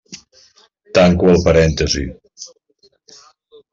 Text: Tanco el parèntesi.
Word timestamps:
Tanco 0.99 1.29
el 1.33 1.39
parèntesi. 1.49 2.03